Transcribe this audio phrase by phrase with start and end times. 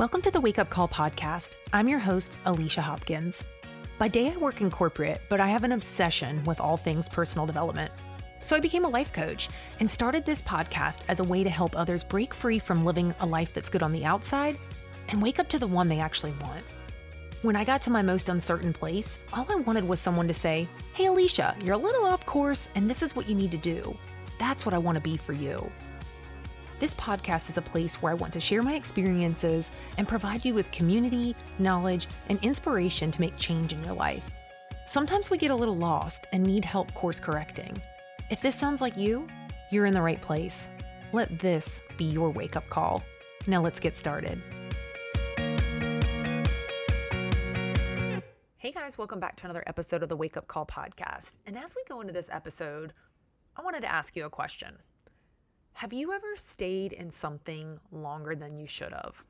[0.00, 1.56] Welcome to the Wake Up Call podcast.
[1.74, 3.44] I'm your host, Alicia Hopkins.
[3.98, 7.44] By day, I work in corporate, but I have an obsession with all things personal
[7.44, 7.92] development.
[8.40, 11.76] So I became a life coach and started this podcast as a way to help
[11.76, 14.56] others break free from living a life that's good on the outside
[15.10, 16.64] and wake up to the one they actually want.
[17.42, 20.66] When I got to my most uncertain place, all I wanted was someone to say,
[20.94, 23.94] Hey, Alicia, you're a little off course, and this is what you need to do.
[24.38, 25.70] That's what I want to be for you.
[26.80, 30.54] This podcast is a place where I want to share my experiences and provide you
[30.54, 34.30] with community, knowledge, and inspiration to make change in your life.
[34.86, 37.76] Sometimes we get a little lost and need help course correcting.
[38.30, 39.28] If this sounds like you,
[39.70, 40.68] you're in the right place.
[41.12, 43.02] Let this be your wake up call.
[43.46, 44.42] Now let's get started.
[48.56, 51.36] Hey guys, welcome back to another episode of the Wake Up Call podcast.
[51.44, 52.94] And as we go into this episode,
[53.54, 54.78] I wanted to ask you a question.
[55.80, 59.26] Have you ever stayed in something longer than you should have?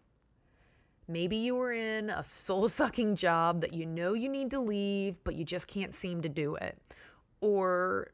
[1.06, 5.22] Maybe you were in a soul sucking job that you know you need to leave,
[5.22, 6.76] but you just can't seem to do it.
[7.40, 8.08] Or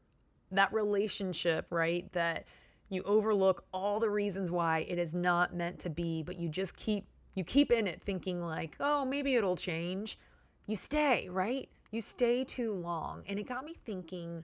[0.51, 2.13] that relationship, right?
[2.13, 2.45] That
[2.89, 6.77] you overlook all the reasons why it is not meant to be, but you just
[6.77, 10.19] keep you keep in it thinking like, "Oh, maybe it'll change."
[10.67, 11.69] You stay, right?
[11.89, 13.23] You stay too long.
[13.27, 14.43] And it got me thinking,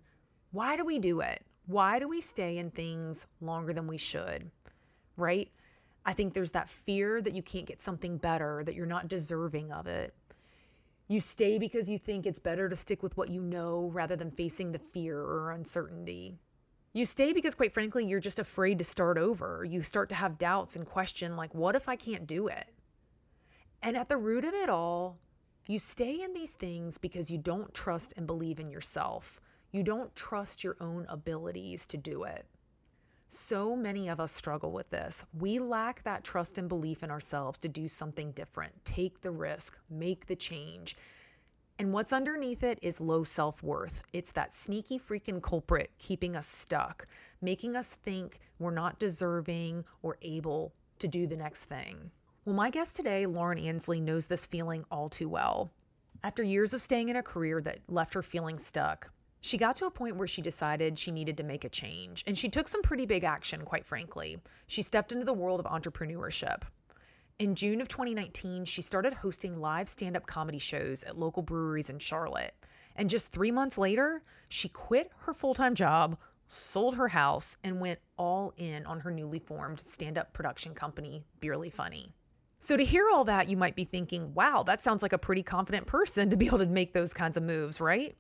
[0.49, 1.45] why do we do it?
[1.66, 4.52] Why do we stay in things longer than we should?
[5.16, 5.50] Right?
[6.05, 9.72] I think there's that fear that you can't get something better, that you're not deserving
[9.72, 10.14] of it.
[11.08, 14.31] You stay because you think it's better to stick with what you know rather than
[14.31, 16.39] facing the fear or uncertainty.
[16.92, 19.66] You stay because, quite frankly, you're just afraid to start over.
[19.67, 22.67] You start to have doubts and question, like, what if I can't do it?
[23.81, 25.17] And at the root of it all,
[25.67, 29.42] you stay in these things because you don't trust and believe in yourself.
[29.73, 32.45] You don't trust your own abilities to do it.
[33.27, 35.25] So many of us struggle with this.
[35.33, 39.80] We lack that trust and belief in ourselves to do something different, take the risk,
[39.89, 40.95] make the change.
[41.80, 44.03] And what's underneath it is low self worth.
[44.14, 47.08] It's that sneaky freaking culprit keeping us stuck,
[47.42, 52.11] making us think we're not deserving or able to do the next thing.
[52.45, 55.71] Well, my guest today, Lauren Ansley, knows this feeling all too well.
[56.23, 59.09] After years of staying in a career that left her feeling stuck,
[59.43, 62.37] she got to a point where she decided she needed to make a change, and
[62.37, 64.37] she took some pretty big action, quite frankly.
[64.67, 66.61] She stepped into the world of entrepreneurship.
[67.39, 71.89] In June of 2019, she started hosting live stand up comedy shows at local breweries
[71.89, 72.54] in Charlotte.
[72.95, 76.17] And just three months later, she quit her full time job,
[76.48, 81.25] sold her house, and went all in on her newly formed stand up production company,
[81.42, 82.14] Beerly Funny.
[82.61, 85.43] So, to hear all that, you might be thinking, wow, that sounds like a pretty
[85.43, 88.15] confident person to be able to make those kinds of moves, right?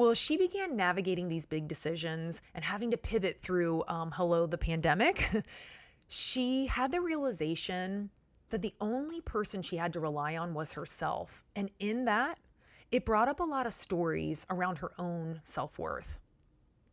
[0.00, 4.56] Well, she began navigating these big decisions and having to pivot through, um, hello, the
[4.56, 5.30] pandemic.
[6.08, 8.08] she had the realization
[8.48, 11.44] that the only person she had to rely on was herself.
[11.54, 12.38] And in that,
[12.90, 16.18] it brought up a lot of stories around her own self worth.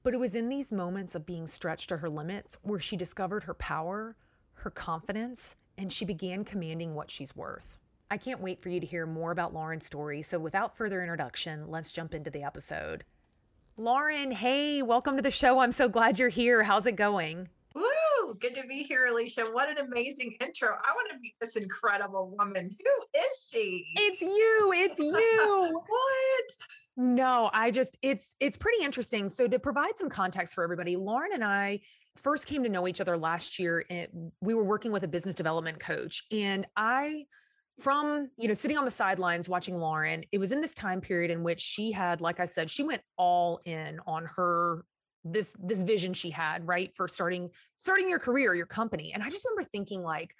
[0.04, 3.46] But it was in these moments of being stretched to her limits where she discovered
[3.46, 4.18] her power,
[4.56, 7.80] her confidence, and she began commanding what she's worth.
[8.10, 10.22] I can't wait for you to hear more about Lauren's story.
[10.22, 13.04] So, without further introduction, let's jump into the episode.
[13.76, 15.60] Lauren, hey, welcome to the show.
[15.60, 16.64] I'm so glad you're here.
[16.64, 17.50] How's it going?
[17.76, 17.84] Woo!
[18.40, 19.44] Good to be here, Alicia.
[19.52, 20.70] What an amazing intro.
[20.70, 22.74] I want to meet this incredible woman.
[22.80, 23.86] Who is she?
[23.98, 24.72] It's you.
[24.74, 25.82] It's you.
[25.88, 26.46] what?
[26.96, 29.28] No, I just it's it's pretty interesting.
[29.28, 31.82] So to provide some context for everybody, Lauren and I
[32.16, 33.84] first came to know each other last year.
[33.90, 34.08] Eh,
[34.40, 37.26] we were working with a business development coach, and I
[37.78, 41.30] from you know sitting on the sidelines watching lauren it was in this time period
[41.30, 44.84] in which she had like i said she went all in on her
[45.32, 49.14] this this vision she had right for starting starting your career your company.
[49.14, 50.34] And i just remember thinking like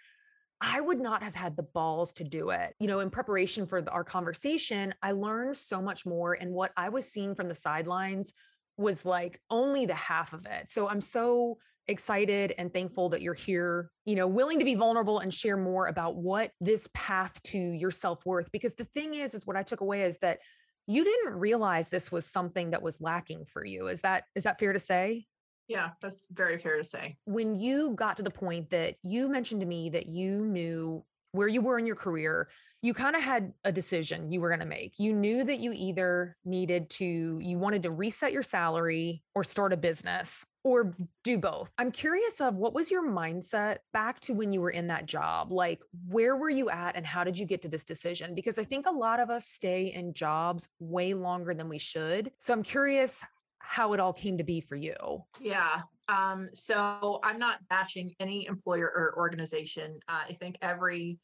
[0.62, 2.74] i would not have had the balls to do it.
[2.80, 6.72] You know in preparation for the, our conversation i learned so much more and what
[6.78, 8.34] i was seeing from the sidelines
[8.78, 10.72] was like only the half of it.
[10.72, 15.20] So i'm so excited and thankful that you're here, you know, willing to be vulnerable
[15.20, 19.46] and share more about what this path to your self-worth because the thing is is
[19.46, 20.40] what I took away is that
[20.86, 23.88] you didn't realize this was something that was lacking for you.
[23.88, 25.26] Is that is that fair to say?
[25.68, 27.18] Yeah, that's very fair to say.
[27.26, 31.04] When you got to the point that you mentioned to me that you knew
[31.34, 32.48] where you were in your career,
[32.82, 34.94] you kind of had a decision you were going to make.
[34.98, 39.74] You knew that you either needed to, you wanted to reset your salary or start
[39.74, 41.72] a business or do both.
[41.78, 45.52] I'm curious of what was your mindset back to when you were in that job?
[45.52, 48.36] Like where were you at and how did you get to this decision?
[48.36, 52.32] Because I think a lot of us stay in jobs way longer than we should.
[52.38, 53.22] So I'm curious
[53.60, 54.96] how it all came to be for you.
[55.42, 55.82] Yeah.
[56.08, 60.00] Um, so I'm not bashing any employer or organization.
[60.08, 61.20] Uh, I think every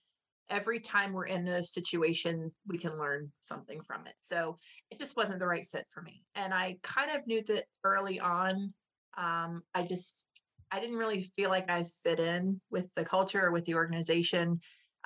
[0.50, 4.14] every time we're in a situation, we can learn something from it.
[4.22, 4.58] So
[4.92, 6.24] it just wasn't the right fit for me.
[6.36, 8.74] And I kind of knew that early on.
[9.18, 10.28] Um, I just,
[10.72, 14.60] I didn't really feel like I fit in with the culture with the organization.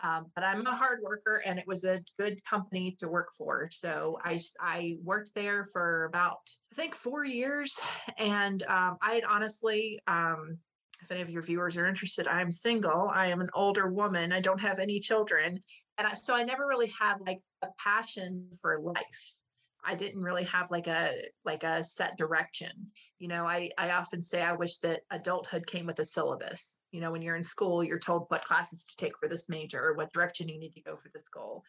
[0.04, 3.68] Um, but I'm a hard worker and it was a good company to work for.
[3.72, 6.38] So I, I worked there for about,
[6.72, 7.80] I think, four years.
[8.18, 10.58] And um, I had honestly, um,
[11.02, 13.12] if any of your viewers are interested, I'm single.
[13.14, 14.32] I am an older woman.
[14.32, 15.62] I don't have any children.
[15.98, 19.38] And I, so I never really had like a passion for life.
[19.86, 21.14] I didn't really have like a
[21.46, 22.92] like a set direction.
[23.20, 26.80] You know, I I often say I wish that adulthood came with a syllabus.
[26.92, 29.84] You know, when you're in school, you're told what classes to take for this major
[29.84, 31.64] or what direction you need to go for this goal.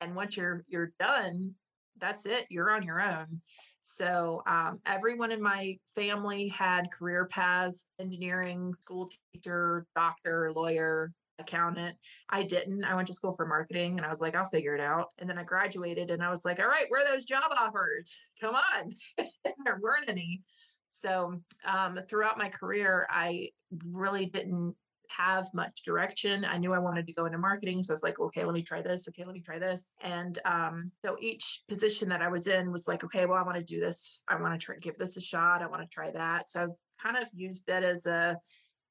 [0.00, 1.54] And once you're you're done,
[1.98, 2.46] that's it.
[2.50, 3.40] You're on your own.
[3.82, 11.96] So um, everyone in my family had career paths: engineering, school teacher, doctor, lawyer, accountant.
[12.30, 12.84] I didn't.
[12.84, 15.08] I went to school for marketing and I was like, I'll figure it out.
[15.18, 18.20] And then I graduated and I was like, all right, where are those job offers?
[18.40, 18.92] Come on.
[19.64, 20.42] there weren't any.
[20.90, 23.50] So um, throughout my career, I
[23.84, 24.74] really didn't
[25.08, 26.44] have much direction.
[26.44, 27.82] I knew I wanted to go into marketing.
[27.82, 29.08] So I was like, okay, let me try this.
[29.08, 29.92] Okay, let me try this.
[30.02, 33.58] And um, so each position that I was in was like, okay, well, I want
[33.58, 34.22] to do this.
[34.28, 35.62] I want to try give this a shot.
[35.62, 36.50] I want to try that.
[36.50, 36.70] So I've
[37.02, 38.38] kind of used that as a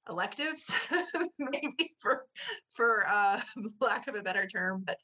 [0.09, 0.71] electives,
[1.39, 2.25] maybe for
[2.69, 3.41] for uh,
[3.81, 4.83] lack of a better term.
[4.85, 4.97] But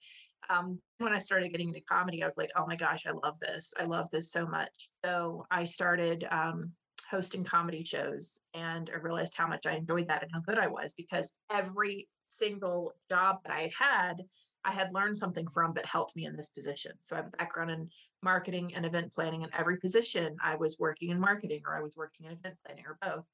[0.49, 3.39] um, when I started getting into comedy, I was like, oh my gosh, I love
[3.39, 3.73] this.
[3.79, 4.89] I love this so much.
[5.05, 6.71] So I started um,
[7.09, 10.67] hosting comedy shows, and I realized how much I enjoyed that and how good I
[10.67, 14.23] was because every single job that I had had.
[14.65, 16.91] I had learned something from that helped me in this position.
[16.99, 17.89] So I have a background in
[18.21, 19.43] marketing and event planning.
[19.43, 22.83] In every position, I was working in marketing or I was working in event planning
[22.85, 23.25] or both.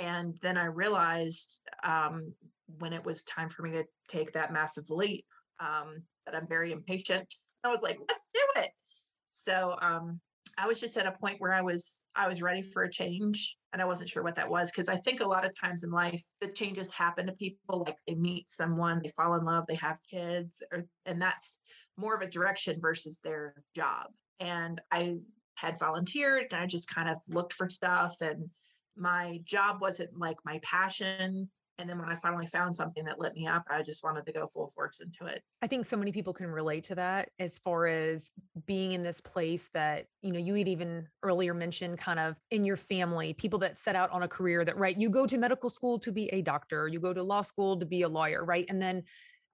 [0.00, 2.32] And then I realized um,
[2.78, 5.26] when it was time for me to take that massive leap
[5.60, 7.32] um, that I'm very impatient.
[7.64, 8.70] I was like, let's do it.
[9.30, 10.18] So um,
[10.56, 13.56] I was just at a point where I was I was ready for a change,
[13.72, 15.90] and I wasn't sure what that was because I think a lot of times in
[15.90, 17.82] life the changes happen to people.
[17.84, 21.58] Like they meet someone, they fall in love, they have kids, or and that's
[21.96, 24.06] more of a direction versus their job.
[24.38, 25.16] And I
[25.54, 28.50] had volunteered, and I just kind of looked for stuff and
[28.96, 31.48] my job wasn't like my passion
[31.80, 34.32] and then when I finally found something that lit me up, I just wanted to
[34.32, 35.42] go full force into it.
[35.62, 38.32] I think so many people can relate to that as far as
[38.66, 42.66] being in this place that, you know, you had even earlier mentioned kind of in
[42.66, 45.70] your family, people that set out on a career that, right, you go to medical
[45.70, 48.66] school to be a doctor, you go to law school to be a lawyer, right?
[48.68, 49.02] And then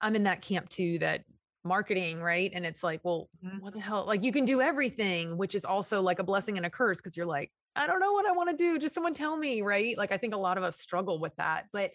[0.01, 1.23] I'm in that camp too that
[1.63, 2.51] marketing, right?
[2.53, 3.59] And it's like, well, mm-hmm.
[3.59, 4.05] what the hell?
[4.05, 7.17] Like you can do everything, which is also like a blessing and a curse because
[7.17, 8.79] you're like, I don't know what I want to do.
[8.79, 9.97] Just someone tell me, right?
[9.97, 11.67] Like I think a lot of us struggle with that.
[11.73, 11.93] But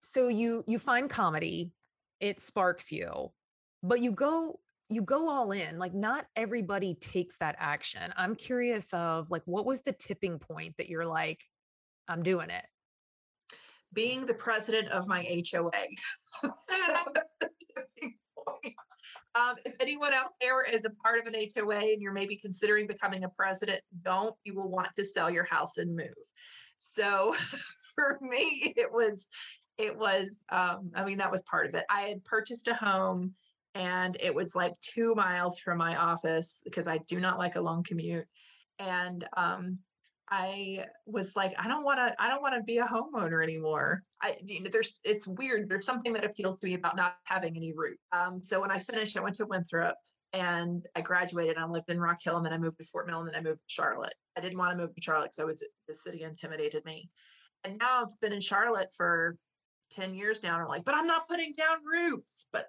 [0.00, 1.70] so you you find comedy,
[2.20, 3.32] it sparks you,
[3.82, 4.60] but you go
[4.90, 5.78] you go all in.
[5.78, 8.12] Like not everybody takes that action.
[8.16, 11.40] I'm curious of like what was the tipping point that you're like
[12.06, 12.64] I'm doing it?
[13.92, 15.70] Being the president of my HOA.
[16.42, 17.22] that was.
[19.34, 22.86] Um, if anyone out there is a part of an HOA and you're maybe considering
[22.86, 24.34] becoming a president, don't.
[24.44, 26.14] You will want to sell your house and move.
[26.78, 27.34] So
[27.94, 29.26] for me, it was,
[29.76, 31.84] it was, um, I mean, that was part of it.
[31.90, 33.34] I had purchased a home
[33.74, 37.60] and it was like two miles from my office because I do not like a
[37.60, 38.26] long commute.
[38.78, 39.78] And um,
[40.30, 44.02] I was like, I don't want to, I don't want to be a homeowner anymore.
[44.22, 45.68] I, you know, there's, it's weird.
[45.68, 47.98] There's something that appeals to me about not having any root.
[48.12, 49.96] Um, so when I finished, I went to Winthrop
[50.32, 51.58] and I graduated.
[51.58, 53.40] I lived in Rock Hill, and then I moved to Fort Mill, and then I
[53.40, 54.14] moved to Charlotte.
[54.36, 57.08] I didn't want to move to Charlotte because I was the city intimidated me.
[57.62, 59.36] And now I've been in Charlotte for
[59.92, 60.54] 10 years now.
[60.54, 62.46] And I'm like, but I'm not putting down roots.
[62.52, 62.66] But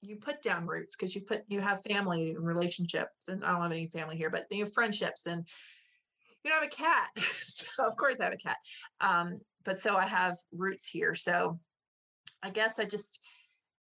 [0.00, 3.28] you put down roots because you put you have family and relationships.
[3.28, 5.46] And I don't have any family here, but you have friendships and
[6.44, 7.08] you don't have a cat.
[7.32, 8.56] so of course I have a cat.
[9.00, 11.14] Um, but so I have roots here.
[11.14, 11.58] So
[12.42, 13.20] I guess I just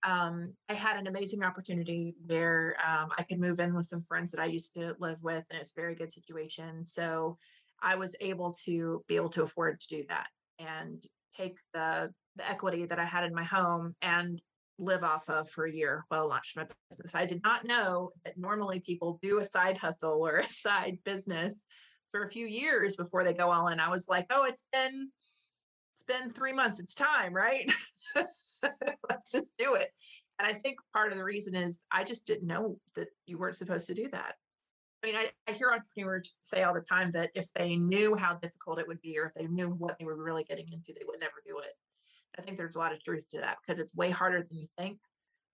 [0.05, 4.31] um, I had an amazing opportunity where um, I could move in with some friends
[4.31, 6.87] that I used to live with, and it's a very good situation.
[6.87, 7.37] So
[7.83, 11.03] I was able to be able to afford to do that and
[11.37, 14.41] take the the equity that I had in my home and
[14.79, 17.15] live off of for a year while I launched my business.
[17.15, 21.55] I did not know that normally people do a side hustle or a side business
[22.11, 23.81] for a few years before they go all in.
[23.81, 25.11] I was like, oh, it's been
[25.95, 26.81] it's been three months.
[26.81, 27.71] It's time, right?
[28.17, 29.91] Let's just do it.
[30.39, 33.57] And I think part of the reason is I just didn't know that you weren't
[33.57, 34.35] supposed to do that.
[35.03, 38.35] I mean, I, I hear entrepreneurs say all the time that if they knew how
[38.35, 41.07] difficult it would be, or if they knew what they were really getting into, they
[41.07, 41.73] would never do it.
[42.39, 44.67] I think there's a lot of truth to that because it's way harder than you
[44.77, 44.99] think.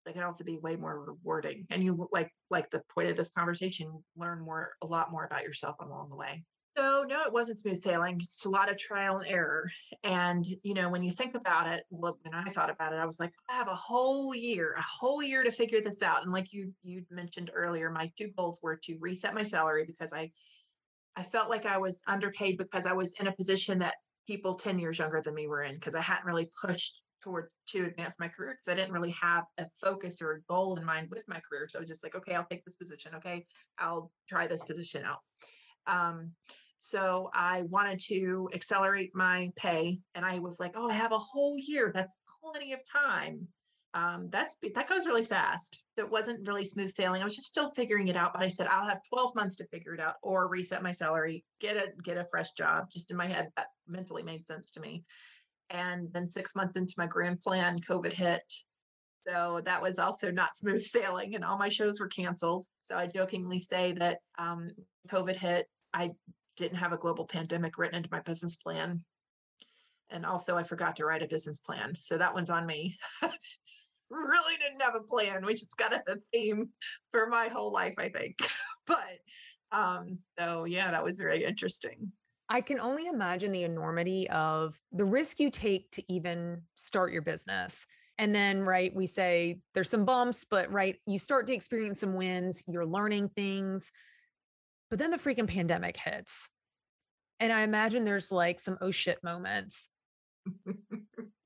[0.07, 1.67] It can also be way more rewarding.
[1.71, 5.43] And you like like the point of this conversation, learn more a lot more about
[5.43, 6.45] yourself along the way.
[6.77, 8.17] So no, it wasn't smooth sailing.
[8.17, 9.71] It's a lot of trial and error.
[10.03, 13.21] And you know, when you think about it, when I thought about it, I was
[13.21, 16.25] like, I have a whole year, a whole year to figure this out.
[16.25, 20.13] And like you you mentioned earlier, my two goals were to reset my salary because
[20.13, 20.33] I
[21.17, 23.95] I felt like I was underpaid because I was in a position that
[24.27, 27.87] people 10 years younger than me were in because I hadn't really pushed towards to
[27.87, 31.09] advance my career because I didn't really have a focus or a goal in mind
[31.11, 31.67] with my career.
[31.69, 33.15] So I was just like, okay, I'll take this position.
[33.17, 33.47] Okay,
[33.79, 35.19] I'll try this position out.
[35.87, 36.33] Um,
[36.81, 41.19] so I wanted to accelerate my pay, and I was like, "Oh, I have a
[41.19, 41.91] whole year.
[41.95, 43.49] That's plenty of time."
[43.95, 45.87] Um, that's that goes really fast.
[45.97, 47.23] It wasn't really smooth sailing.
[47.23, 48.35] I was just still figuring it out.
[48.35, 51.43] But I said, "I'll have 12 months to figure it out, or reset my salary,
[51.59, 54.81] get a get a fresh job." Just in my head, that mentally made sense to
[54.81, 55.05] me.
[55.71, 58.43] And then six months into my grand plan, COVID hit.
[59.27, 62.67] So that was also not smooth sailing, and all my shows were canceled.
[62.81, 64.71] So I jokingly say that um,
[65.09, 65.67] COVID hit.
[65.93, 66.11] I
[66.57, 69.03] didn't have a global pandemic written into my business plan.
[70.11, 71.97] And also, I forgot to write a business plan.
[72.01, 72.99] So that one's on me.
[74.11, 76.71] really didn't have a plan, We just got of the theme
[77.11, 78.37] for my whole life, I think.
[78.87, 79.19] but
[79.73, 82.13] um, so, yeah, that was very interesting.
[82.49, 87.23] I can only imagine the enormity of the risk you take to even start your
[87.23, 87.87] business.
[88.19, 92.15] And then, right, we say there's some bumps, but right, you start to experience some
[92.15, 93.91] wins, you're learning things.
[94.91, 96.49] But then the freaking pandemic hits.
[97.41, 99.89] And I imagine there's like some oh shit moments.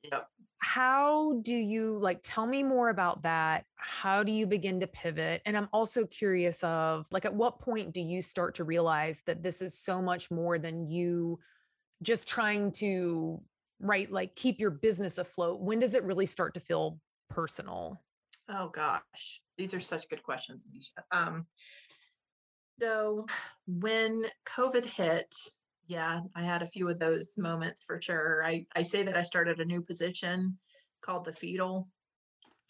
[0.02, 0.28] yep.
[0.68, 3.64] How do you like tell me more about that?
[3.76, 5.40] How do you begin to pivot?
[5.46, 9.42] And I'm also curious of like at what point do you start to realize that
[9.42, 11.38] this is so much more than you
[12.02, 13.40] just trying to
[13.80, 15.62] right like keep your business afloat?
[15.62, 18.02] When does it really start to feel personal?
[18.50, 21.02] Oh gosh, these are such good questions, Alicia.
[21.10, 21.46] Um,
[22.78, 23.24] so
[23.66, 25.34] when COVID hit,
[25.88, 28.44] yeah, I had a few of those moments for sure.
[28.44, 30.58] I, I say that I started a new position
[31.00, 31.88] called the fetal,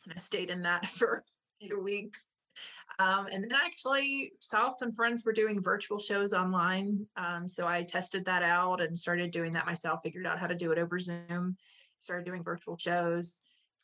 [0.04, 1.24] and I stayed in that for
[1.62, 2.26] a few weeks.
[3.00, 7.06] Um, and then I actually saw some friends were doing virtual shows online.
[7.16, 10.54] Um, so I tested that out and started doing that myself, figured out how to
[10.54, 11.56] do it over Zoom,
[12.00, 13.42] started doing virtual shows.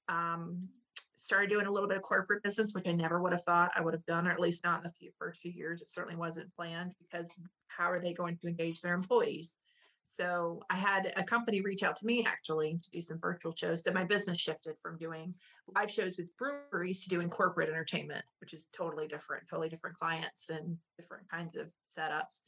[0.09, 0.69] Um,
[1.17, 3.81] started doing a little bit of corporate business, which I never would have thought I
[3.81, 5.81] would have done, or at least not in the few, first few years.
[5.81, 7.31] It certainly wasn't planned because
[7.69, 9.57] how are they going to engage their employees?
[10.05, 13.83] So I had a company reach out to me actually to do some virtual shows.
[13.83, 15.35] So my business shifted from doing
[15.75, 20.51] live shows with breweries to doing corporate entertainment, which is totally different, totally different clients
[20.51, 22.43] and different kinds of setups.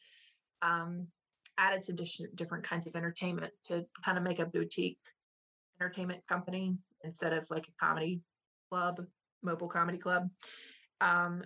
[0.62, 1.06] Um,
[1.58, 1.96] added some
[2.34, 5.00] different kinds of entertainment to kind of make a boutique
[5.80, 8.20] entertainment company instead of like a comedy
[8.70, 9.04] club,
[9.42, 10.28] mobile comedy club,
[11.00, 11.42] um,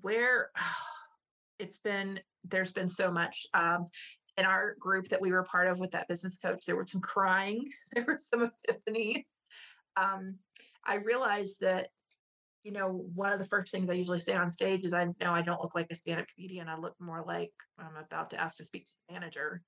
[0.00, 0.50] where
[1.58, 3.88] it's been there's been so much um,
[4.36, 6.64] in our group that we were part of with that business coach.
[6.64, 9.24] There were some crying, there were some epiphanies.
[9.96, 10.36] Um,
[10.84, 11.88] I realized that
[12.64, 15.32] you know, one of the first things I usually say on stage is I know
[15.32, 16.68] I don't look like a stand-up comedian.
[16.68, 19.62] I look more like I'm about to ask to speak to a manager.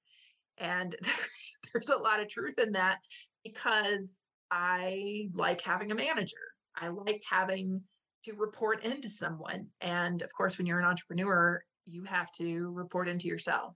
[0.58, 0.94] And
[1.72, 2.98] there's a lot of truth in that
[3.44, 6.36] because I like having a manager.
[6.76, 7.82] I like having
[8.24, 9.66] to report into someone.
[9.80, 13.74] And of course, when you're an entrepreneur, you have to report into yourself,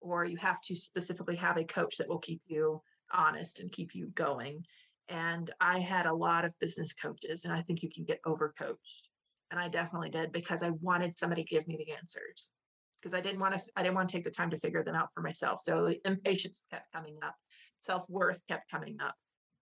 [0.00, 2.80] or you have to specifically have a coach that will keep you
[3.12, 4.64] honest and keep you going.
[5.08, 9.08] And I had a lot of business coaches, and I think you can get overcoached.
[9.50, 12.52] And I definitely did because I wanted somebody to give me the answers
[13.00, 14.96] because I didn't want to I didn't want to take the time to figure them
[14.96, 15.60] out for myself.
[15.60, 17.36] So the impatience kept coming up,
[17.78, 19.14] self-worth kept coming up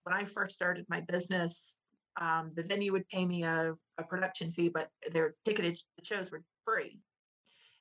[0.04, 1.78] when I first started my business,
[2.20, 6.42] um, the venue would pay me a, a production fee, but their ticketed shows were
[6.64, 7.00] free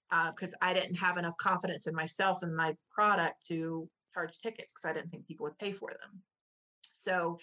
[0.10, 4.74] because uh, I didn't have enough confidence in myself and my product to charge tickets
[4.74, 6.22] because I didn't think people would pay for them.
[6.92, 7.40] So,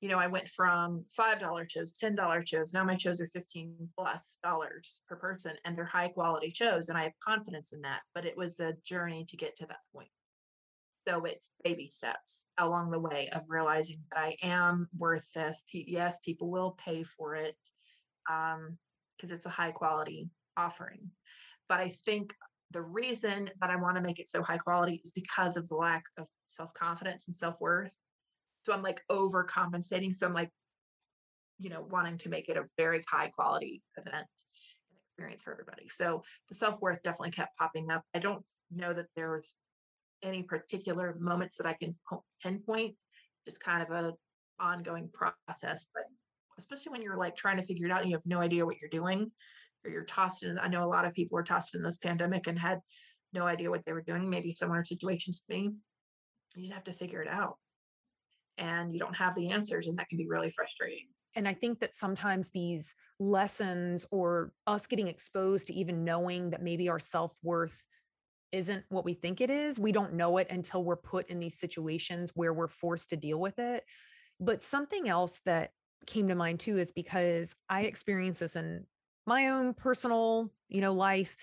[0.00, 2.74] you know, I went from $5 shows, $10 shows.
[2.74, 6.88] Now my shows are 15 plus dollars per person and they're high quality shows.
[6.88, 8.00] And I have confidence in that.
[8.14, 10.10] But it was a journey to get to that point.
[11.06, 15.62] So it's baby steps along the way of realizing that I am worth this.
[15.72, 17.56] Yes, people will pay for it
[18.26, 18.78] because um,
[19.36, 21.10] it's a high quality offering.
[21.68, 22.34] But I think
[22.70, 25.76] the reason that I want to make it so high quality is because of the
[25.76, 27.94] lack of self confidence and self worth.
[28.62, 30.16] So I'm like overcompensating.
[30.16, 30.50] So I'm like,
[31.58, 34.26] you know, wanting to make it a very high quality event and
[35.06, 35.88] experience for everybody.
[35.90, 38.02] So the self worth definitely kept popping up.
[38.14, 38.44] I don't
[38.74, 39.54] know that there was
[40.22, 41.94] any particular moments that I can
[42.42, 42.94] pinpoint,
[43.44, 44.12] just kind of a
[44.60, 45.86] ongoing process.
[45.94, 46.04] But
[46.58, 48.76] especially when you're like trying to figure it out and you have no idea what
[48.80, 49.30] you're doing
[49.84, 50.58] or you're tossed in.
[50.58, 52.78] I know a lot of people were tossed in this pandemic and had
[53.32, 55.70] no idea what they were doing, maybe similar situations to me.
[56.56, 57.56] You have to figure it out.
[58.56, 61.08] And you don't have the answers, and that can be really frustrating.
[61.34, 66.62] And I think that sometimes these lessons or us getting exposed to even knowing that
[66.62, 67.84] maybe our self worth
[68.54, 71.58] isn't what we think it is, we don't know it until we're put in these
[71.58, 73.84] situations where we're forced to deal with it.
[74.40, 75.70] But something else that
[76.06, 78.86] came to mind too is because I experienced this in
[79.26, 81.36] my own personal, you know, life,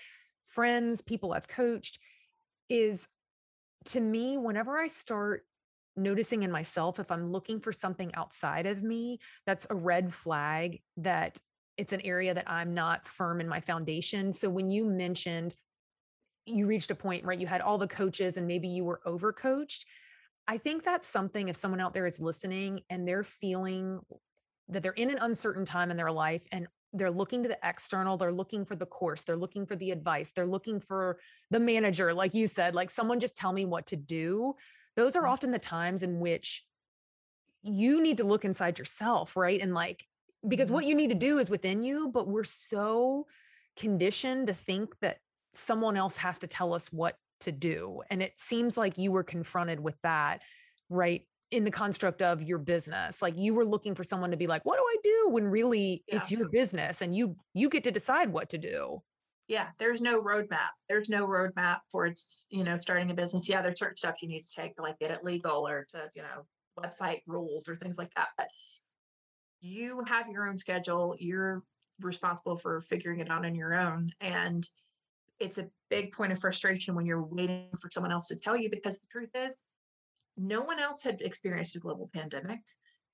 [0.46, 1.98] friends, people I've coached
[2.68, 3.08] is
[3.86, 5.44] to me whenever I start
[5.96, 10.80] noticing in myself if I'm looking for something outside of me that's a red flag
[10.96, 11.38] that
[11.76, 14.32] it's an area that I'm not firm in my foundation.
[14.32, 15.54] So when you mentioned
[16.46, 17.38] you reached a point, right?
[17.38, 19.84] You had all the coaches and maybe you were overcoached.
[20.48, 24.00] I think that's something if someone out there is listening and they're feeling
[24.68, 28.16] that they're in an uncertain time in their life and they're looking to the external,
[28.16, 31.18] they're looking for the course, they're looking for the advice, they're looking for
[31.50, 34.54] the manager, like you said, like someone just tell me what to do.
[34.96, 35.30] Those are mm.
[35.30, 36.64] often the times in which
[37.62, 39.60] you need to look inside yourself, right?
[39.60, 40.04] And like,
[40.46, 40.74] because mm-hmm.
[40.74, 43.26] what you need to do is within you, but we're so
[43.76, 45.18] conditioned to think that
[45.54, 48.02] someone else has to tell us what to do.
[48.10, 50.40] And it seems like you were confronted with that,
[50.88, 51.22] right?
[51.52, 54.64] in the construct of your business like you were looking for someone to be like
[54.64, 56.16] what do i do when really yeah.
[56.16, 59.00] it's your business and you you get to decide what to do
[59.48, 63.60] yeah there's no roadmap there's no roadmap for it's you know starting a business yeah
[63.60, 66.22] there's certain steps you need to take to like get it legal or to you
[66.22, 66.46] know
[66.82, 68.48] website rules or things like that but
[69.60, 71.62] you have your own schedule you're
[72.00, 74.68] responsible for figuring it out on your own and
[75.42, 78.70] it's a big point of frustration when you're waiting for someone else to tell you
[78.70, 79.64] because the truth is
[80.36, 82.60] no one else had experienced a global pandemic.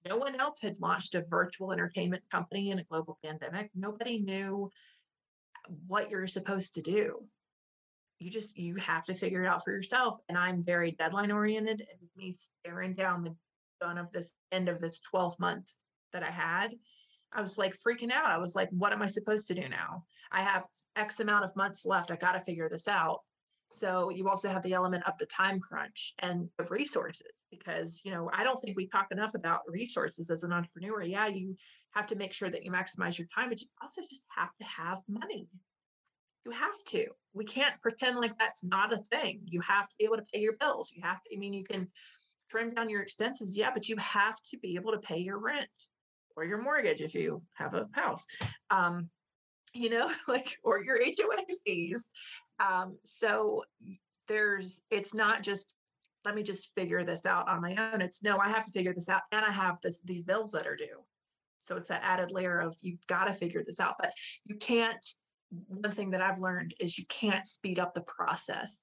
[0.06, 3.70] No one else had launched a virtual entertainment company in a global pandemic.
[3.74, 4.70] Nobody knew
[5.86, 7.24] what you're supposed to do.
[8.20, 10.18] You just you have to figure it out for yourself.
[10.28, 13.34] And I'm very deadline oriented, and me staring down the
[13.80, 15.76] gun of this end of this 12 months
[16.12, 16.74] that I had,
[17.32, 18.30] I was like freaking out.
[18.30, 20.04] I was like, what am I supposed to do now?
[20.32, 22.10] I have X amount of months left.
[22.10, 23.20] I got to figure this out.
[23.70, 28.10] So you also have the element of the time crunch and of resources because, you
[28.10, 31.02] know, I don't think we talk enough about resources as an entrepreneur.
[31.02, 31.54] Yeah, you
[31.90, 34.64] have to make sure that you maximize your time, but you also just have to
[34.64, 35.48] have money.
[36.46, 37.08] You have to.
[37.34, 39.42] We can't pretend like that's not a thing.
[39.44, 40.90] You have to be able to pay your bills.
[40.94, 41.88] You have to, I mean, you can
[42.50, 45.68] trim down your expenses, yeah, but you have to be able to pay your rent
[46.38, 48.24] or your mortgage if you have a house.
[48.70, 49.10] Um,
[49.74, 52.08] you know, like or your HOA fees.
[52.60, 53.64] Um, so
[54.28, 55.74] there's, it's not just,
[56.24, 58.00] let me just figure this out on my own.
[58.00, 60.66] It's no, I have to figure this out and I have this, these bills that
[60.66, 61.04] are due.
[61.58, 64.12] So it's that added layer of you've got to figure this out, but
[64.44, 65.04] you can't.
[65.66, 68.78] One thing that I've learned is you can't speed up the process.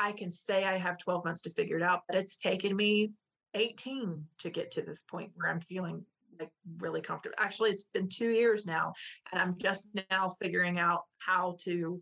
[0.00, 3.12] I can say I have 12 months to figure it out, but it's taken me
[3.54, 6.04] 18 to get to this point where I'm feeling
[6.38, 7.36] like really comfortable.
[7.38, 8.92] Actually, it's been two years now,
[9.32, 12.00] and I'm just now figuring out how to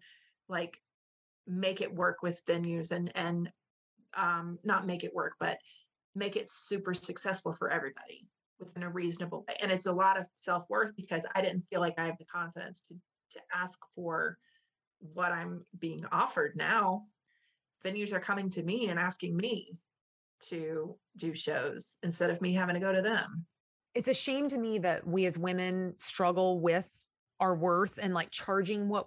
[0.49, 0.79] like
[1.47, 3.51] make it work with venues and and
[4.17, 5.59] um, not make it work, but
[6.15, 8.27] make it super successful for everybody
[8.59, 9.57] within a reasonable way.
[9.61, 12.25] And it's a lot of self worth because I didn't feel like I have the
[12.25, 12.95] confidence to
[13.33, 14.39] to ask for
[15.01, 17.05] what I'm being offered now.
[17.85, 19.77] Venues are coming to me and asking me
[20.49, 23.47] to do shows instead of me having to go to them.
[23.95, 26.87] It's a shame to me that we as women struggle with
[27.41, 29.07] our worth and like charging what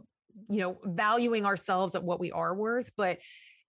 [0.50, 3.20] you know, valuing ourselves at what we are worth, but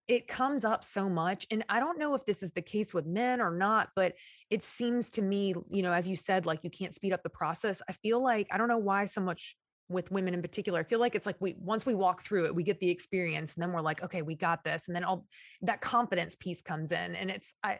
[0.06, 1.46] it comes up so much.
[1.50, 4.14] And I don't know if this is the case with men or not, but
[4.50, 7.28] it seems to me, you know, as you said, like you can't speed up the
[7.28, 7.82] process.
[7.88, 9.56] I feel like, I don't know why so much
[9.90, 10.80] with women in particular.
[10.80, 13.54] I feel like it's like we once we walk through it, we get the experience
[13.54, 14.86] and then we're like, okay, we got this.
[14.86, 15.26] And then all
[15.62, 17.14] that confidence piece comes in.
[17.14, 17.78] And it's I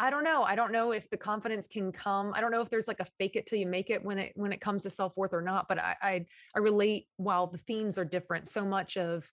[0.00, 0.42] I don't know.
[0.44, 2.32] I don't know if the confidence can come.
[2.34, 4.32] I don't know if there's like a fake it till you make it when it
[4.34, 5.68] when it comes to self worth or not.
[5.68, 7.06] But I, I I relate.
[7.18, 9.30] While the themes are different, so much of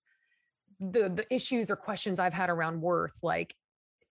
[0.82, 3.56] the the issues or questions I've had around worth, like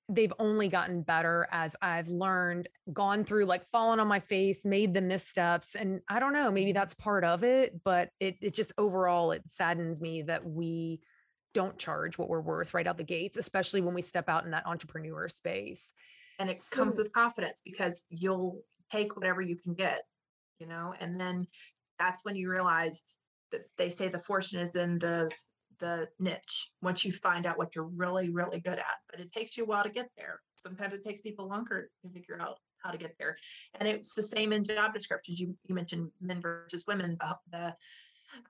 [0.09, 4.95] they've only gotten better as I've learned, gone through like fallen on my face, made
[4.95, 5.75] the missteps.
[5.75, 9.43] And I don't know, maybe that's part of it, but it it just overall it
[9.47, 11.01] saddens me that we
[11.53, 14.53] don't charge what we're worth right out the gates, especially when we step out in
[14.53, 15.93] that entrepreneur space
[16.39, 20.03] and it so, comes with confidence because you'll take whatever you can get
[20.59, 21.47] you know and then
[21.99, 23.19] that's when you realize
[23.53, 25.31] that they say the fortune is in the
[25.79, 28.97] the niche once you find out what you're really, really good at.
[29.11, 30.41] But it takes you a while to get there.
[30.59, 33.37] Sometimes it takes people longer to figure out how to get there.
[33.79, 35.41] And it's the same in job descriptions.
[35.41, 37.17] You, you mentioned men versus women.
[37.21, 37.75] The, the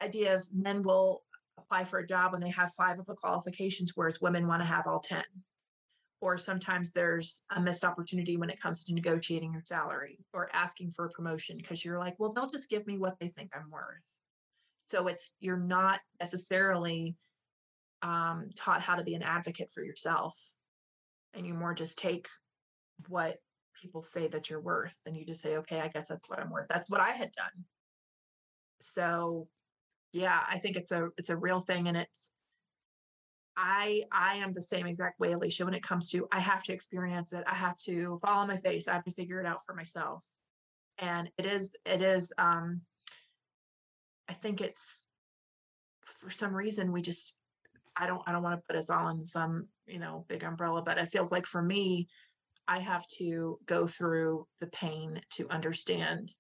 [0.05, 1.23] idea of men will
[1.59, 4.67] apply for a job when they have five of the qualifications, whereas women want to
[4.67, 5.23] have all 10.
[6.21, 10.91] Or sometimes there's a missed opportunity when it comes to negotiating your salary or asking
[10.93, 13.71] for a promotion because you're like, well, they'll just give me what they think I'm
[13.71, 14.03] worth.
[14.89, 17.17] So it's you're not necessarily
[18.03, 20.39] um, taught how to be an advocate for yourself,
[21.35, 22.29] and you more just take
[23.09, 23.37] what
[23.81, 26.51] people say that you're worth, and you just say, okay, I guess that's what I'm
[26.51, 26.67] worth.
[26.69, 27.65] That's what I had done.
[28.81, 29.49] So,
[30.13, 32.31] yeah, I think it's a it's a real thing, and it's
[33.57, 36.73] I I am the same exact way, Alicia, when it comes to I have to
[36.73, 37.45] experience it.
[37.47, 38.89] I have to fall on my face.
[38.89, 40.25] I have to figure it out for myself.
[40.99, 42.83] And it is it is um
[44.29, 45.07] I think it's
[46.05, 47.35] for some reason we just
[47.97, 50.83] I don't I don't want to put us all in some, you know, big umbrella,
[50.83, 52.09] but it feels like for me,
[52.69, 56.35] I have to go through the pain to understand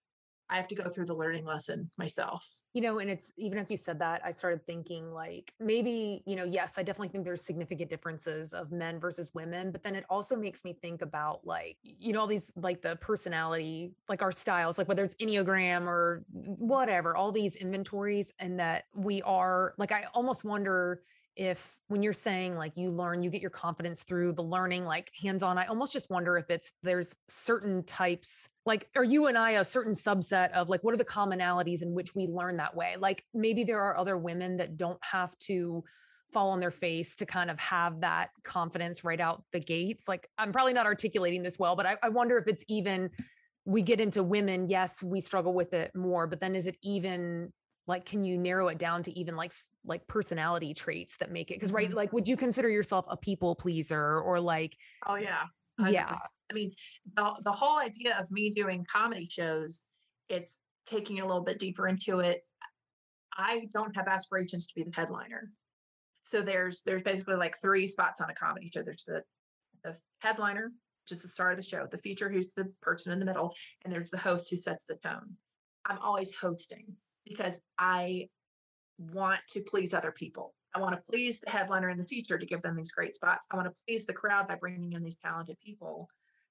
[0.48, 2.60] I have to go through the learning lesson myself.
[2.72, 6.36] You know, and it's even as you said that, I started thinking like maybe, you
[6.36, 10.04] know, yes, I definitely think there's significant differences of men versus women, but then it
[10.08, 14.32] also makes me think about like, you know, all these like the personality, like our
[14.32, 19.90] styles, like whether it's Enneagram or whatever, all these inventories, and that we are like,
[19.90, 21.02] I almost wonder
[21.36, 25.10] if when you're saying like you learn you get your confidence through the learning like
[25.20, 29.36] hands on i almost just wonder if it's there's certain types like are you and
[29.36, 32.74] i a certain subset of like what are the commonalities in which we learn that
[32.74, 32.96] way?
[32.98, 35.82] Like maybe there are other women that don't have to
[36.32, 40.08] fall on their face to kind of have that confidence right out the gates.
[40.08, 43.10] Like i'm probably not articulating this well but I, I wonder if it's even
[43.64, 47.52] we get into women yes we struggle with it more but then is it even
[47.86, 49.52] like can you narrow it down to even like
[49.84, 51.96] like personality traits that make it because right mm-hmm.
[51.96, 55.44] like would you consider yourself a people pleaser or like oh yeah
[55.88, 56.16] yeah.
[56.50, 56.72] i mean
[57.14, 59.86] the, the whole idea of me doing comedy shows
[60.28, 62.42] it's taking a little bit deeper into it.
[63.36, 65.50] I don't have aspirations to be the headliner.
[66.22, 68.82] So there's there's basically like three spots on a comedy show.
[68.82, 69.22] There's the
[69.84, 70.72] the headliner
[71.06, 73.94] just the star of the show the feature who's the person in the middle and
[73.94, 75.36] there's the host who sets the tone.
[75.84, 76.86] I'm always hosting
[77.26, 78.28] because I
[78.98, 80.54] want to please other people.
[80.74, 83.46] I want to please the headliner in the feature to give them these great spots.
[83.50, 86.08] I want to please the crowd by bringing in these talented people.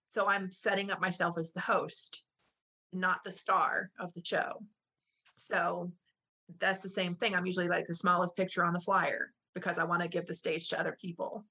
[0.10, 2.24] So I'm setting up myself as the host,
[2.92, 4.64] not the star of the show.
[5.36, 5.92] So
[6.60, 7.36] that's the same thing.
[7.36, 10.36] I'm usually like the smallest picture on the flyer because I want to give the
[10.36, 11.46] stage to other people.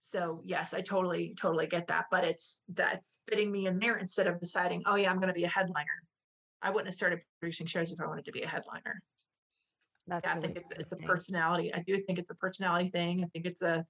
[0.00, 2.06] So yes, I totally, totally get that.
[2.10, 5.34] But it's that's fitting me in there instead of deciding, oh yeah, I'm going to
[5.34, 6.02] be a headliner.
[6.64, 9.02] I wouldn't have started producing shows if I wanted to be a headliner.
[10.06, 11.72] That's yeah, I think it's it's a personality.
[11.72, 13.22] I do think it's a personality thing.
[13.22, 13.86] I think it's a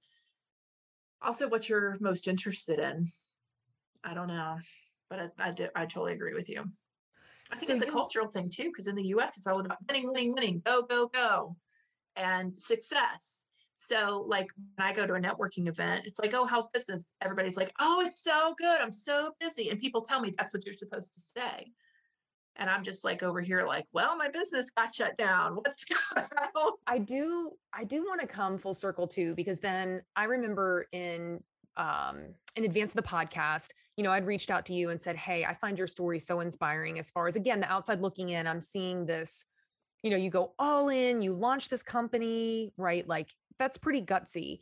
[1.21, 3.11] also what you're most interested in.
[4.03, 4.57] I don't know,
[5.09, 6.65] but I I, do, I totally agree with you.
[7.51, 9.37] I think so it's a cultural thing too, because in the U.S.
[9.37, 11.55] it's all about winning, winning, winning, go, go, go,
[12.15, 13.45] and success.
[13.77, 17.13] So, like when I go to a networking event, it's like, oh, how's business?
[17.21, 18.81] Everybody's like, oh, it's so good.
[18.81, 21.71] I'm so busy, and people tell me that's what you're supposed to say.
[22.57, 25.55] And I'm just like over here, like, well, my business got shut down.
[25.55, 26.71] What's going on?
[26.87, 31.43] I do, I do want to come full circle too, because then I remember in
[31.77, 32.21] um
[32.55, 35.43] in advance of the podcast, you know, I'd reached out to you and said, Hey,
[35.45, 38.61] I find your story so inspiring as far as again, the outside looking in, I'm
[38.61, 39.45] seeing this,
[40.03, 43.07] you know, you go all in, you launch this company, right?
[43.07, 44.59] Like that's pretty gutsy.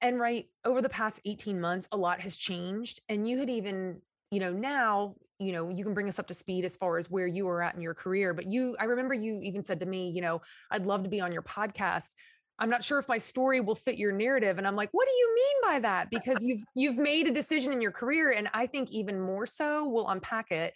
[0.00, 3.00] And right over the past 18 months, a lot has changed.
[3.08, 6.34] And you had even, you know, now you know you can bring us up to
[6.34, 9.14] speed as far as where you were at in your career but you i remember
[9.14, 12.10] you even said to me you know i'd love to be on your podcast.
[12.56, 15.12] I'm not sure if my story will fit your narrative and i'm like what do
[15.12, 16.08] you mean by that?
[16.10, 19.88] Because you've you've made a decision in your career and i think even more so
[19.88, 20.72] we'll unpack it.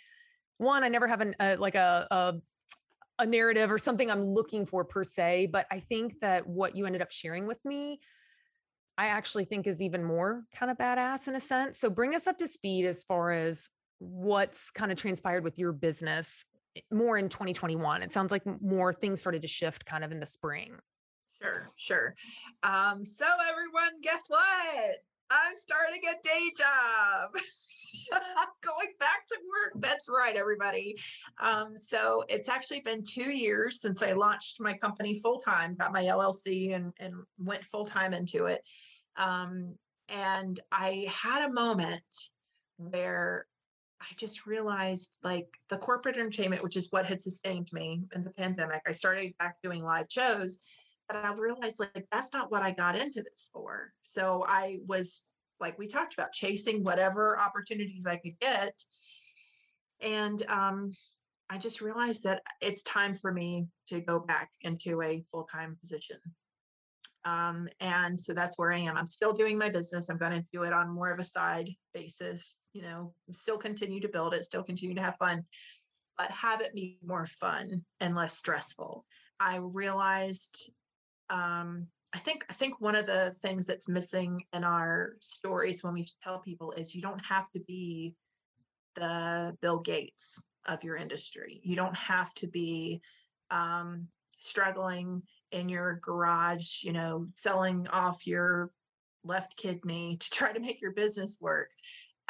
[0.59, 2.35] One i never have an uh, like a, a
[3.21, 6.87] a narrative or something i'm looking for per se but i think that what you
[6.87, 7.99] ended up sharing with me
[8.99, 11.79] I actually think is even more kind of badass in a sense.
[11.79, 15.73] So bring us up to speed as far as what's kind of transpired with your
[15.73, 16.45] business
[16.77, 20.21] eh, more in 2021 it sounds like more things started to shift kind of in
[20.21, 20.73] the spring.
[21.41, 22.15] Sure sure.
[22.63, 24.97] Um so everyone guess what?
[25.31, 27.31] I'm starting a day job.
[28.13, 29.83] I'm going back to work.
[29.83, 30.97] That's right everybody.
[31.41, 35.93] Um so it's actually been two years since i launched my company full time got
[35.93, 38.63] my llc and and went full time into it.
[39.17, 39.75] Um
[40.09, 42.03] and i had a moment
[42.79, 43.47] where
[44.01, 48.31] I just realized like the corporate entertainment, which is what had sustained me in the
[48.31, 48.83] pandemic.
[48.87, 50.61] I started back doing live shows,
[51.09, 53.93] but I realized like that's not what I got into this for.
[54.05, 55.25] So I was
[55.61, 58.81] like we talked about chasing whatever opportunities I could get.
[60.01, 60.93] And um,
[61.51, 65.77] I just realized that it's time for me to go back into a full time
[65.81, 66.19] position.
[67.25, 68.97] Um, and so that's where I am.
[68.97, 70.09] I'm still doing my business.
[70.09, 74.01] I'm going to do it on more of a side basis, you know, still continue
[74.01, 75.45] to build it, still continue to have fun,
[76.17, 79.05] but have it be more fun and less stressful.
[79.41, 80.71] I realized
[81.31, 85.93] um, I think I think one of the things that's missing in our stories when
[85.93, 88.15] we tell people is you don't have to be
[88.95, 91.61] the Bill Gates of your industry.
[91.63, 93.03] You don't have to be
[93.51, 98.71] um, struggling in your garage, you know, selling off your
[99.25, 101.71] left kidney to try to make your business work.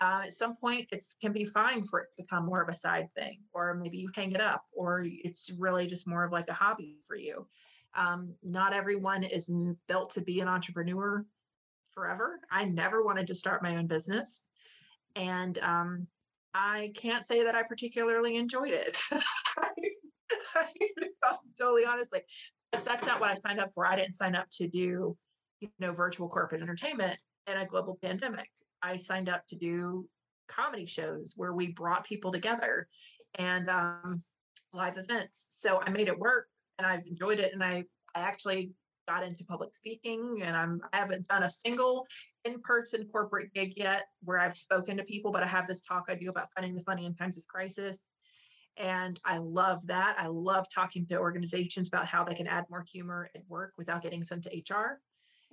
[0.00, 2.74] Uh, at some point, it can be fine for it to become more of a
[2.74, 6.48] side thing, or maybe you hang it up, or it's really just more of like
[6.48, 7.48] a hobby for you.
[7.96, 9.50] Um, not everyone is
[9.88, 11.26] built to be an entrepreneur
[11.92, 12.38] forever.
[12.48, 14.50] I never wanted to start my own business.
[15.16, 16.06] And um,
[16.54, 18.96] I can't say that I particularly enjoyed it.
[19.58, 19.72] I'm
[21.58, 22.12] totally honest.
[22.12, 22.26] Like
[22.72, 23.86] that's not what I signed up for.
[23.86, 25.16] I didn't sign up to do,
[25.60, 28.48] you know, virtual corporate entertainment in a global pandemic.
[28.82, 30.08] I signed up to do
[30.48, 32.88] comedy shows where we brought people together
[33.38, 34.22] and um,
[34.72, 35.48] live events.
[35.50, 36.46] So I made it work
[36.78, 37.52] and I've enjoyed it.
[37.52, 38.72] And I, I actually
[39.08, 42.06] got into public speaking and I'm I haven't done a single
[42.44, 46.14] in-person corporate gig yet where I've spoken to people, but I have this talk I
[46.14, 48.04] do about finding the funny in times of crisis.
[48.76, 50.16] And I love that.
[50.18, 54.02] I love talking to organizations about how they can add more humor at work without
[54.02, 55.00] getting sent to HR.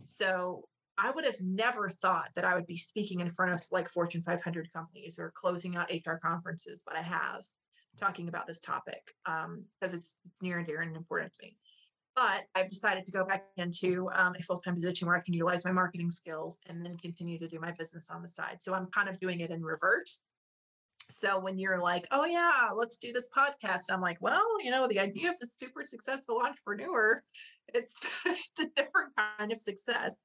[0.04, 0.66] So
[0.98, 4.22] I would have never thought that I would be speaking in front of like Fortune
[4.22, 7.44] 500 companies or closing out HR conferences, but I have
[7.98, 9.94] talking about this topic because um, it's,
[10.26, 11.58] it's near and dear and important to me.
[12.16, 15.34] But I've decided to go back into um, a full time position where I can
[15.34, 18.58] utilize my marketing skills and then continue to do my business on the side.
[18.62, 20.22] So I'm kind of doing it in reverse.
[21.10, 24.88] So when you're like, oh, yeah, let's do this podcast, I'm like, well, you know,
[24.88, 27.22] the idea of the super successful entrepreneur,
[27.74, 27.94] it's,
[28.26, 30.16] it's a different kind of success.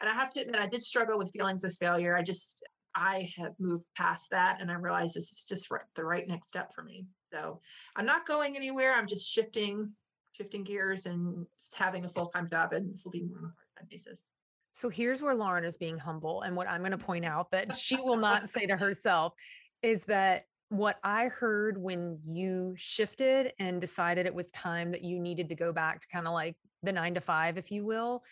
[0.00, 2.16] And I have to admit, I did struggle with feelings of failure.
[2.16, 2.62] I just,
[2.94, 6.72] I have moved past that and I realize this is just the right next step
[6.74, 7.06] for me.
[7.32, 7.60] So
[7.96, 8.94] I'm not going anywhere.
[8.94, 9.92] I'm just shifting,
[10.32, 12.72] shifting gears and just having a full-time job.
[12.72, 14.30] And this will be more on a part-time basis.
[14.72, 16.42] So here's where Lauren is being humble.
[16.42, 19.34] And what I'm going to point out that she will not say to herself
[19.82, 25.18] is that what I heard when you shifted and decided it was time that you
[25.18, 28.22] needed to go back to kind of like the nine to five, if you will,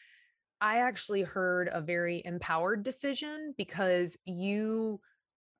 [0.60, 5.00] I actually heard a very empowered decision because you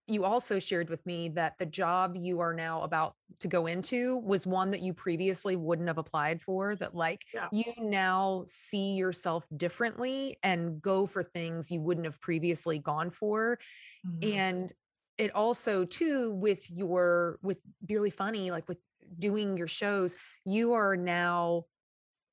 [0.09, 4.19] you also shared with me that the job you are now about to go into
[4.19, 7.49] was one that you previously wouldn't have applied for that like yeah.
[7.51, 13.59] you now see yourself differently and go for things you wouldn't have previously gone for
[14.07, 14.33] mm-hmm.
[14.33, 14.73] and
[15.19, 18.79] it also too with your with Beerly Funny like with
[19.19, 21.65] doing your shows you are now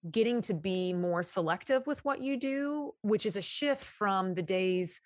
[0.09, 4.41] getting to be more selective with what you do which is a shift from the
[4.41, 4.99] days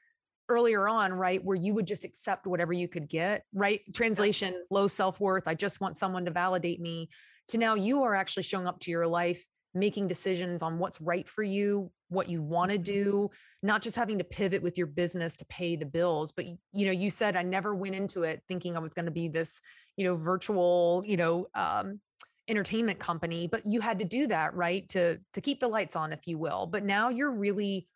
[0.50, 3.82] earlier on right where you would just accept whatever you could get right?
[3.94, 7.10] Translation low self-worth i just want someone to validate me
[7.50, 11.28] to now you are actually showing up to your life making decisions on what's right
[11.28, 12.84] for you what you want to mm-hmm.
[12.84, 13.32] do
[13.64, 16.92] not just having to pivot with your business to pay the bills but you know
[16.92, 19.60] you said i never went into it thinking i was going to be this
[19.96, 22.00] you know virtual you know um,
[22.48, 26.14] entertainment company but you had to do that right to to keep the lights on
[26.14, 27.88] if you will but now you're really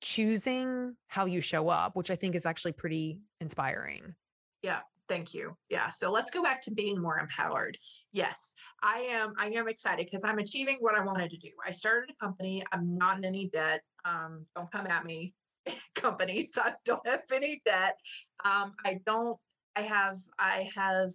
[0.00, 4.14] choosing how you show up which i think is actually pretty inspiring
[4.62, 5.56] yeah Thank you.
[5.68, 5.88] Yeah.
[5.88, 7.76] So let's go back to being more empowered.
[8.12, 9.32] Yes, I am.
[9.36, 11.48] I am excited because I'm achieving what I wanted to do.
[11.66, 12.62] I started a company.
[12.70, 13.80] I'm not in any debt.
[14.04, 15.34] Um, don't come at me,
[15.96, 16.52] companies.
[16.56, 17.98] I don't have any debt.
[18.44, 19.36] Um, I don't.
[19.74, 20.20] I have.
[20.38, 21.10] I have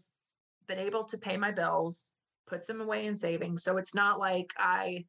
[0.67, 2.15] been able to pay my bills,
[2.47, 3.63] put some away in savings.
[3.63, 5.05] So it's not like I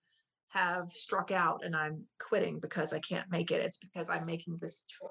[0.50, 3.64] have struck out and I'm quitting because I can't make it.
[3.64, 5.10] It's because I'm making this choice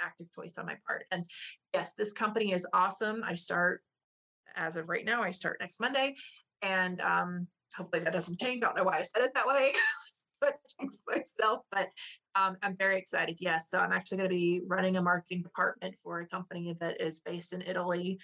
[0.00, 1.06] active choice on my part.
[1.10, 1.24] And
[1.72, 3.22] yes, this company is awesome.
[3.24, 3.82] I start
[4.56, 6.16] as of right now, I start next Monday.
[6.62, 8.62] And um, hopefully that doesn't change.
[8.62, 9.72] I don't know why I said it that way.
[11.08, 11.88] myself, but
[12.34, 13.38] um, I'm very excited.
[13.40, 13.70] Yes.
[13.70, 17.20] So I'm actually going to be running a marketing department for a company that is
[17.20, 18.18] based in Italy.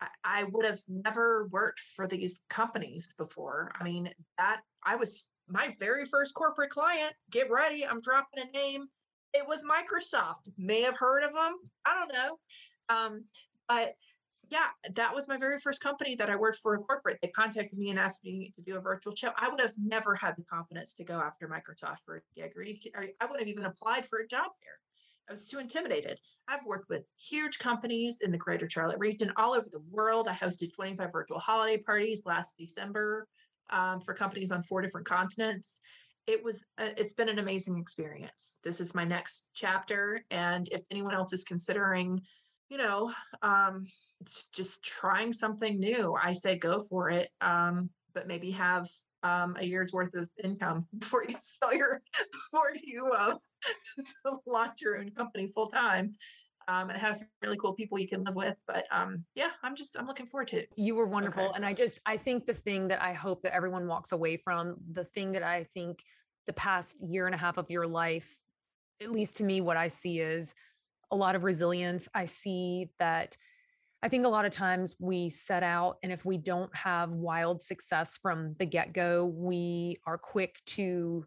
[0.00, 3.72] I, I would have never worked for these companies before.
[3.78, 7.12] I mean, that I was my very first corporate client.
[7.30, 7.86] Get ready.
[7.86, 8.86] I'm dropping a name
[9.34, 10.48] it was Microsoft.
[10.56, 11.56] May have heard of them.
[11.84, 12.38] I don't know.
[12.88, 13.24] Um,
[13.68, 13.94] but
[14.50, 17.18] yeah, that was my very first company that I worked for in corporate.
[17.20, 19.30] They contacted me and asked me to do a virtual show.
[19.36, 23.26] I would have never had the confidence to go after Microsoft for a or I
[23.26, 24.78] would have even applied for a job there.
[25.28, 26.20] I was too intimidated.
[26.48, 30.28] I've worked with huge companies in the greater Charlotte region, all over the world.
[30.28, 33.26] I hosted 25 virtual holiday parties last December
[33.70, 35.80] um, for companies on four different continents.
[36.26, 38.58] It was, uh, it's been an amazing experience.
[38.64, 40.24] This is my next chapter.
[40.30, 42.20] And if anyone else is considering,
[42.70, 43.86] you know, um,
[44.52, 47.30] just trying something new, I say go for it.
[47.40, 48.88] Um, but maybe have
[49.22, 53.36] um, a year's worth of income before you sell your before you uh,
[54.46, 56.14] launch your own company full time.
[56.68, 58.56] Um, and have some really cool people you can live with.
[58.66, 60.68] But um, yeah, I'm just I'm looking forward to it.
[60.76, 61.52] You were wonderful, okay.
[61.56, 64.76] and I just I think the thing that I hope that everyone walks away from,
[64.92, 66.02] the thing that I think
[66.46, 68.38] the past year and a half of your life,
[69.02, 70.54] at least to me, what I see is
[71.10, 72.08] a lot of resilience.
[72.14, 73.36] I see that
[74.02, 77.62] I think a lot of times we set out, and if we don't have wild
[77.62, 81.24] success from the get go, we are quick to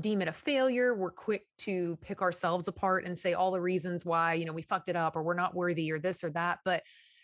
[0.00, 0.94] deem it a failure.
[0.94, 4.62] We're quick to pick ourselves apart and say all the reasons why, you know, we
[4.62, 6.60] fucked it up or we're not worthy or this or that.
[6.64, 6.82] But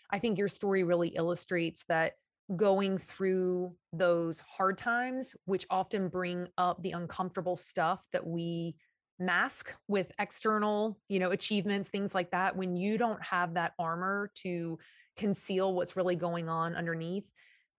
[0.09, 2.13] I think your story really illustrates that
[2.55, 8.75] going through those hard times, which often bring up the uncomfortable stuff that we
[9.19, 14.31] mask with external, you know, achievements, things like that, when you don't have that armor
[14.33, 14.77] to
[15.15, 17.29] conceal what's really going on underneath,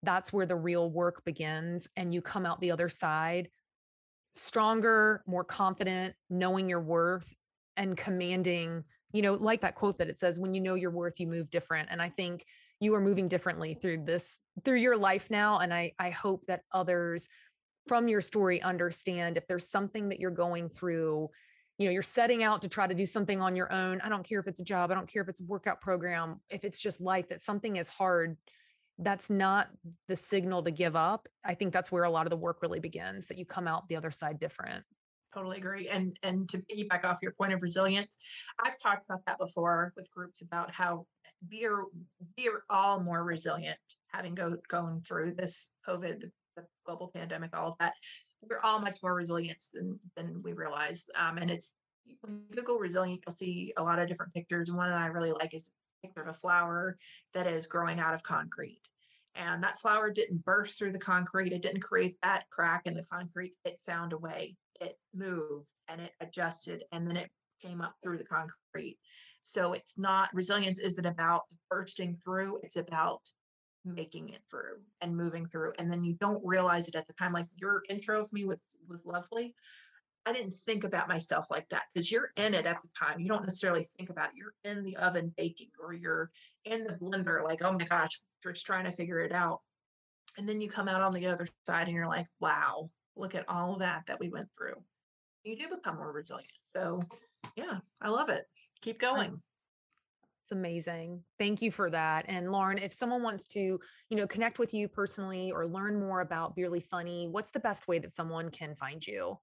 [0.03, 1.89] that's where the real work begins.
[1.97, 3.49] And you come out the other side
[4.35, 7.35] stronger, more confident, knowing your worth
[7.77, 11.21] and commanding, you know, like that quote that it says, when you know your worth,
[11.21, 11.89] you move different.
[11.91, 12.45] And I think
[12.81, 15.59] you are moving differently through this, through your life now.
[15.59, 17.29] And I, I hope that others
[17.87, 21.29] from your story understand if there's something that you're going through
[21.79, 24.23] you know you're setting out to try to do something on your own i don't
[24.23, 26.81] care if it's a job i don't care if it's a workout program if it's
[26.81, 28.37] just life that something is hard
[29.03, 29.69] that's not
[30.09, 32.81] the signal to give up i think that's where a lot of the work really
[32.81, 34.85] begins that you come out the other side different
[35.35, 38.19] totally agree and and to piggyback off your point of resilience
[38.65, 41.07] i've talked about that before with groups about how
[41.51, 41.85] we are
[42.37, 43.79] we are all more resilient
[44.13, 47.95] having go going through this covid the global pandemic, all of that,
[48.43, 51.09] we're all much more resilient than than we realize.
[51.17, 51.73] Um, and it's
[52.21, 54.71] when you Google resilient, you'll see a lot of different pictures.
[54.71, 56.99] One that I really like is a picture of a flower
[57.35, 58.81] that is growing out of concrete.
[59.35, 61.53] And that flower didn't burst through the concrete.
[61.53, 63.55] It didn't create that crack in the concrete.
[63.65, 64.57] It found a way.
[64.81, 68.99] It moved and it adjusted and then it came up through the concrete.
[69.45, 73.21] So it's not resilience isn't about bursting through, it's about
[73.85, 77.33] making it through and moving through and then you don't realize it at the time
[77.33, 79.55] like your intro of me was was lovely
[80.27, 83.29] i didn't think about myself like that because you're in it at the time you
[83.29, 86.31] don't necessarily think about it you're in the oven baking or you're
[86.65, 89.61] in the blender like oh my gosh just trying to figure it out
[90.39, 93.49] and then you come out on the other side and you're like wow look at
[93.49, 94.75] all that that we went through
[95.45, 97.03] you do become more resilient so
[97.57, 98.45] yeah i love it
[98.81, 99.41] keep going
[100.45, 101.23] it's amazing.
[101.39, 102.25] Thank you for that.
[102.27, 106.21] And Lauren, if someone wants to, you know, connect with you personally or learn more
[106.21, 109.39] about Beerly Funny, what's the best way that someone can find you?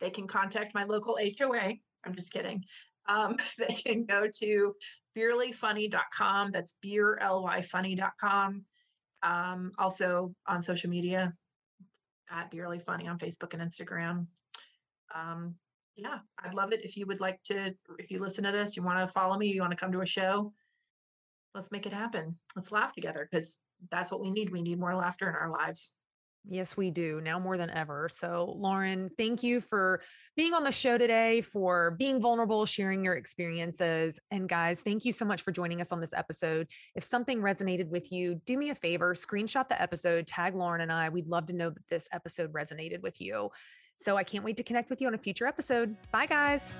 [0.00, 1.74] They can contact my local HOA.
[2.04, 2.64] I'm just kidding.
[3.08, 4.74] Um, they can go to
[5.16, 6.50] beerlyfunny.com.
[6.50, 8.64] That's beerlyfunny.com.
[9.22, 11.32] Um, also on social media
[12.30, 14.26] at Beerly Funny on Facebook and Instagram.
[15.14, 15.54] Um,
[15.94, 18.82] yeah, I'd love it if you would like to, if you listen to this, you
[18.82, 20.52] want to follow me, you want to come to a show,
[21.54, 22.36] let's make it happen.
[22.56, 24.50] Let's laugh together because that's what we need.
[24.50, 25.92] We need more laughter in our lives.
[26.48, 28.08] Yes, we do now more than ever.
[28.08, 30.02] So, Lauren, thank you for
[30.36, 34.18] being on the show today, for being vulnerable, sharing your experiences.
[34.32, 36.66] And, guys, thank you so much for joining us on this episode.
[36.96, 40.90] If something resonated with you, do me a favor, screenshot the episode, tag Lauren and
[40.90, 41.10] I.
[41.10, 43.50] We'd love to know that this episode resonated with you.
[43.96, 45.96] So I can't wait to connect with you on a future episode.
[46.10, 46.74] Bye, guys.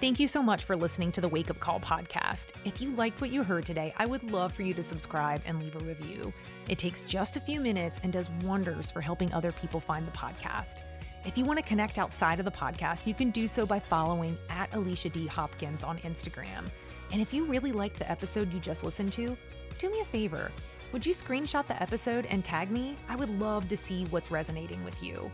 [0.00, 2.50] Thank you so much for listening to the Wake Up Call podcast.
[2.64, 5.60] If you liked what you heard today, I would love for you to subscribe and
[5.60, 6.32] leave a review.
[6.68, 10.12] It takes just a few minutes and does wonders for helping other people find the
[10.12, 10.82] podcast.
[11.26, 14.38] If you want to connect outside of the podcast, you can do so by following
[14.50, 15.26] at Alicia D.
[15.26, 16.70] Hopkins on Instagram.
[17.10, 19.36] And if you really liked the episode you just listened to,
[19.80, 20.52] do me a favor
[20.92, 22.96] would you screenshot the episode and tag me?
[23.10, 25.30] I would love to see what's resonating with you.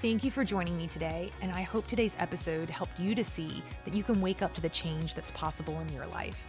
[0.00, 3.64] Thank you for joining me today, and I hope today's episode helped you to see
[3.84, 6.46] that you can wake up to the change that's possible in your life.